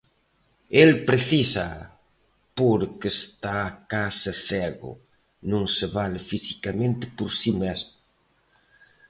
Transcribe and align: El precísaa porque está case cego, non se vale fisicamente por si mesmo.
El 0.83 0.91
precísaa 1.09 1.83
porque 2.57 3.07
está 3.17 3.57
case 3.91 4.31
cego, 4.47 4.91
non 5.51 5.63
se 5.75 5.85
vale 5.97 6.19
fisicamente 6.31 7.03
por 7.17 7.29
si 7.41 7.51
mesmo. 7.63 7.95